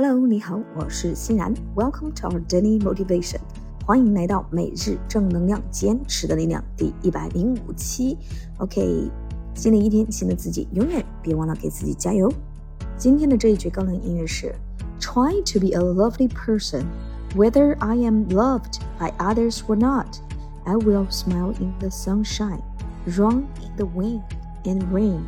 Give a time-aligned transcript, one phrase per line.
[0.00, 1.52] Hello，你好，我是欣然。
[1.74, 3.40] Welcome to our daily motivation，
[3.84, 8.16] 欢迎来到每日正能量，坚持的力量第一百零五期。
[8.58, 9.10] OK，
[9.56, 12.32] 新的一天，新的自己，永远别忘了给自己加油。
[12.96, 14.54] 今天的这一句高能音乐是：
[15.00, 16.84] Try to be a lovely person,
[17.34, 20.20] whether I am loved by others or not.
[20.62, 22.62] I will smile in the sunshine,
[23.04, 24.22] run in the wind
[24.62, 25.22] and rain,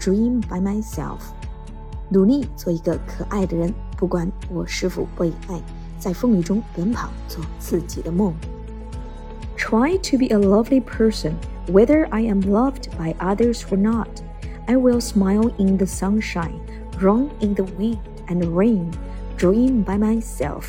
[0.00, 1.20] dream by myself.
[2.08, 5.60] 努力做一个可爱的人，不管我是否被爱，
[5.98, 8.34] 在风雨中奔跑，做自己的梦。
[9.56, 11.34] Try to be a lovely person,
[11.68, 14.08] whether I am loved by others or not.
[14.66, 16.58] I will smile in the sunshine,
[17.00, 18.90] run in the wind and rain,
[19.36, 20.64] dream by myself.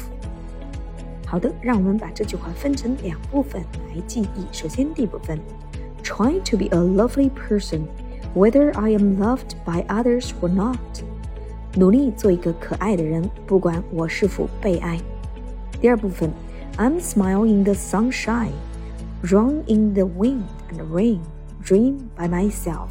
[1.26, 4.46] 好的，让我们把这句话分成两部分来记忆。
[4.52, 5.40] 首先，第一部分，
[6.04, 7.84] Try to be a lovely person,
[8.36, 10.78] whether I am loved by others or not.
[11.76, 15.00] 努力做一个可爱的人，不管我是否被爱。
[15.80, 16.30] 第二部分，
[16.78, 18.52] I'm smiling in the sunshine,
[19.24, 21.20] run in the wind and rain,
[21.64, 22.90] dream by myself。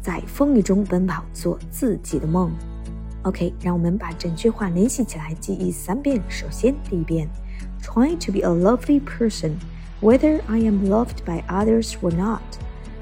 [0.00, 2.50] 在风雨中奔跑，做自己的梦。
[3.22, 6.22] OK，让我们把整句话联系起来，记忆三遍。
[6.28, 7.28] 首先，第一遍，
[7.82, 9.52] Try to be a lovely person,
[10.00, 12.40] whether I am loved by others or not.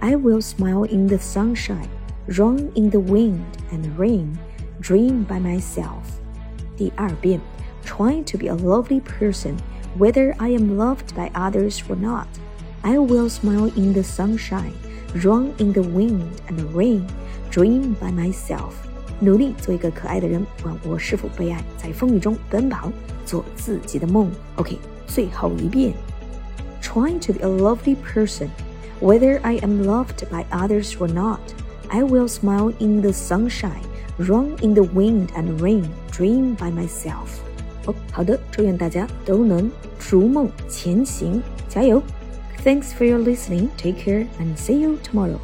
[0.00, 1.88] I will smile in the sunshine,
[2.26, 4.36] run in the wind and rain
[4.80, 6.02] dream by myself.
[6.76, 7.40] 第二遍，
[7.84, 9.54] trying to be a lovely person,
[9.98, 12.26] whether I am loved by others or not.
[12.82, 14.72] I will smile in the sunshine,
[15.14, 17.06] run in the wind and rain,
[17.50, 18.74] dream by myself.
[19.18, 22.92] 努力做一个可爱的人，不管我是否被爱，在风雨中奔跑，
[23.24, 24.30] 做自己的梦。
[24.56, 25.94] OK，最后一遍，
[26.82, 28.48] trying to be a lovely person,
[29.00, 31.40] whether I am loved by others or not.
[31.88, 33.82] I will smile in the sunshine
[34.20, 37.40] Run in the wind and rain, dream by myself。
[37.86, 42.02] 哦，好的，祝愿大家都能逐梦前行，加油！
[42.64, 43.68] Thanks for your listening.
[43.76, 45.38] Take care and see you tomorrow.